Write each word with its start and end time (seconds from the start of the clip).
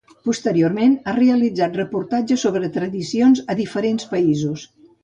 Posteriorment 0.27 0.95
ha 1.05 1.13
realitzat 1.17 1.77
reportatges 1.81 2.47
sobre 2.49 2.73
tradicions 2.79 3.47
a 3.47 3.59
diferents 3.65 4.15
països. 4.17 4.71